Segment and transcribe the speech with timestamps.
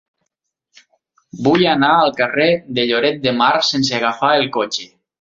[1.49, 4.95] Vull anar al carrer de Lloret de Mar sense agafar el cotxe.